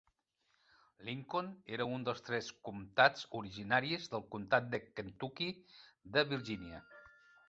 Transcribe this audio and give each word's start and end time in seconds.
Lincoln 1.07 1.49
era 1.75 1.85
un 1.97 2.05
dels 2.07 2.23
tres 2.29 2.47
comtats 2.69 3.27
originaris 3.41 4.07
del 4.13 4.25
comtat 4.37 4.71
de 4.71 4.79
Kentucky 5.01 5.51
de 6.17 6.25
Virginia. 6.33 6.81